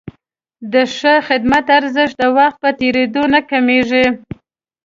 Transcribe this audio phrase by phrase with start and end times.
[0.73, 4.05] د ښه خدمت ارزښت د وخت په تېرېدو نه کمېږي.